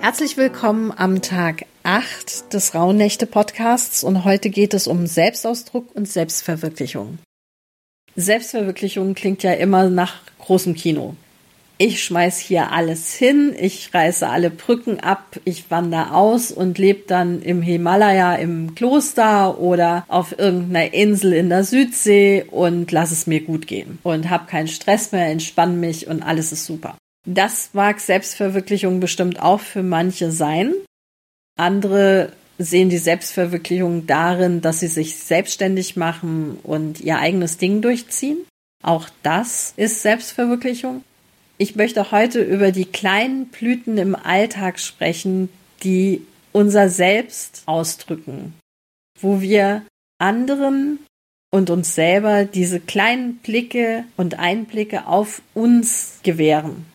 [0.00, 6.08] Herzlich willkommen am Tag 8 des Rauhnächte Podcasts und heute geht es um Selbstausdruck und
[6.08, 7.18] Selbstverwirklichung.
[8.14, 11.16] Selbstverwirklichung klingt ja immer nach großem Kino.
[11.78, 17.04] Ich schmeiß hier alles hin, ich reiße alle Brücken ab, ich wandere aus und lebe
[17.06, 23.26] dann im Himalaya im Kloster oder auf irgendeiner Insel in der Südsee und lass es
[23.26, 26.96] mir gut gehen und hab keinen Stress mehr, entspann mich und alles ist super.
[27.26, 30.74] Das mag Selbstverwirklichung bestimmt auch für manche sein.
[31.56, 38.38] Andere sehen die Selbstverwirklichung darin, dass sie sich selbstständig machen und ihr eigenes Ding durchziehen.
[38.82, 41.04] Auch das ist Selbstverwirklichung.
[41.56, 45.48] Ich möchte heute über die kleinen Blüten im Alltag sprechen,
[45.82, 48.54] die unser Selbst ausdrücken,
[49.20, 49.82] wo wir
[50.18, 51.00] anderen
[51.50, 56.86] und uns selber diese kleinen Blicke und Einblicke auf uns gewähren.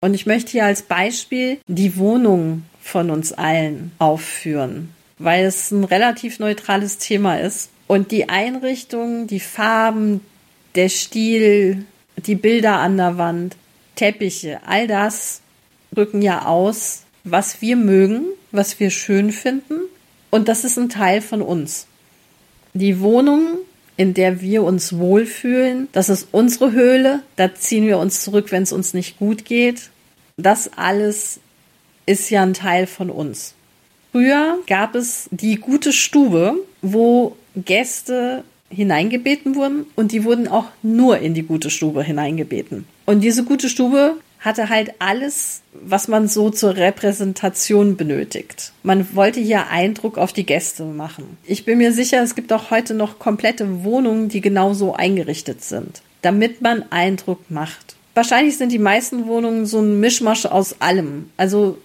[0.00, 5.84] Und ich möchte hier als Beispiel die Wohnung von uns allen aufführen, weil es ein
[5.84, 7.70] relativ neutrales Thema ist.
[7.86, 10.20] Und die Einrichtung, die Farben,
[10.74, 11.84] der Stil,
[12.16, 13.56] die Bilder an der Wand,
[13.94, 15.40] Teppiche, all das
[15.96, 19.80] rücken ja aus, was wir mögen, was wir schön finden.
[20.30, 21.86] Und das ist ein Teil von uns.
[22.74, 23.58] Die Wohnung,
[23.96, 27.22] in der wir uns wohlfühlen, das ist unsere Höhle.
[27.36, 29.90] Da ziehen wir uns zurück, wenn es uns nicht gut geht.
[30.36, 31.40] Das alles
[32.04, 33.54] ist ja ein Teil von uns.
[34.12, 41.18] Früher gab es die gute Stube, wo Gäste hineingebeten wurden und die wurden auch nur
[41.18, 42.86] in die gute Stube hineingebeten.
[43.04, 48.72] Und diese gute Stube hatte halt alles, was man so zur Repräsentation benötigt.
[48.82, 51.36] Man wollte hier Eindruck auf die Gäste machen.
[51.44, 56.02] Ich bin mir sicher, es gibt auch heute noch komplette Wohnungen, die genauso eingerichtet sind,
[56.22, 57.96] damit man Eindruck macht.
[58.14, 61.30] Wahrscheinlich sind die meisten Wohnungen so ein Mischmasch aus allem.
[61.36, 61.76] Also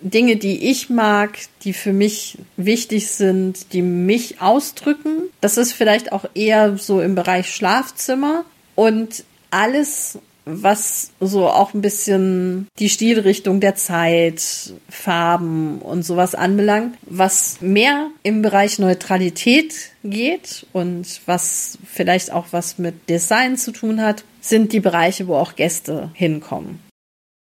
[0.00, 5.24] Dinge, die ich mag, die für mich wichtig sind, die mich ausdrücken.
[5.40, 11.80] Das ist vielleicht auch eher so im Bereich Schlafzimmer und alles, was so auch ein
[11.80, 20.66] bisschen die Stilrichtung der Zeit, Farben und sowas anbelangt, was mehr im Bereich Neutralität geht
[20.72, 25.56] und was vielleicht auch was mit Design zu tun hat, sind die Bereiche, wo auch
[25.56, 26.80] Gäste hinkommen.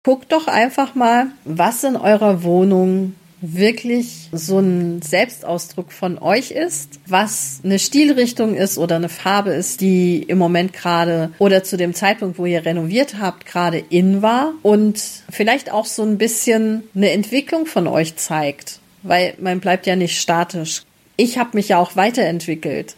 [0.04, 7.00] Guckt doch einfach mal, was in eurer Wohnung wirklich so ein Selbstausdruck von euch ist,
[7.08, 11.96] was eine Stilrichtung ist oder eine Farbe ist, die im Moment gerade oder zu dem
[11.96, 17.10] Zeitpunkt, wo ihr renoviert habt, gerade in war und vielleicht auch so ein bisschen eine
[17.12, 20.84] Entwicklung von euch zeigt, weil man bleibt ja nicht statisch.
[21.18, 22.96] Ich habe mich ja auch weiterentwickelt.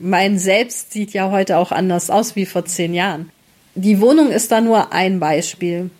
[0.00, 3.30] Mein Selbst sieht ja heute auch anders aus wie vor zehn Jahren.
[3.74, 5.90] Die Wohnung ist da nur ein Beispiel.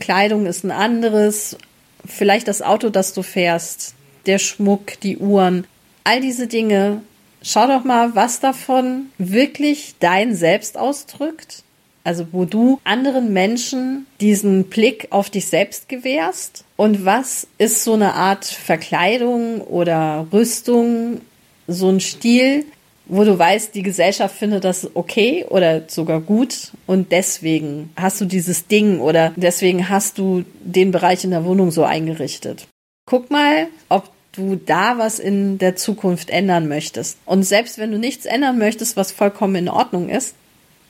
[0.00, 1.56] Kleidung ist ein anderes,
[2.04, 3.94] vielleicht das Auto, das du fährst,
[4.26, 5.66] der Schmuck, die Uhren,
[6.04, 7.02] all diese Dinge.
[7.42, 11.64] Schau doch mal, was davon wirklich dein Selbst ausdrückt.
[12.04, 17.92] Also wo du anderen Menschen diesen Blick auf dich selbst gewährst und was ist so
[17.92, 21.20] eine Art Verkleidung oder Rüstung,
[21.68, 22.64] so ein Stil,
[23.06, 28.24] wo du weißt, die Gesellschaft findet das okay oder sogar gut und deswegen hast du
[28.24, 32.66] dieses Ding oder deswegen hast du den Bereich in der Wohnung so eingerichtet.
[33.06, 37.18] Guck mal, ob du da was in der Zukunft ändern möchtest.
[37.26, 40.34] Und selbst wenn du nichts ändern möchtest, was vollkommen in Ordnung ist,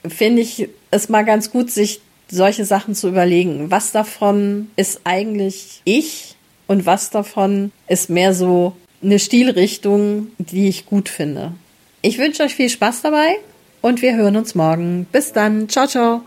[0.07, 3.69] finde ich es mal ganz gut, sich solche Sachen zu überlegen.
[3.69, 6.35] Was davon ist eigentlich ich
[6.67, 11.53] und was davon ist mehr so eine Stilrichtung, die ich gut finde.
[12.05, 13.39] Ich wünsche euch viel Spaß dabei
[13.81, 15.07] und wir hören uns morgen.
[15.13, 15.69] Bis dann.
[15.69, 16.21] Ciao, ciao.